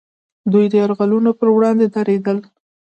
دوی 0.51 0.65
د 0.69 0.73
یرغلګرو 0.81 1.31
پر 1.39 1.47
وړاندې 1.55 1.85
دریدل 1.95 2.37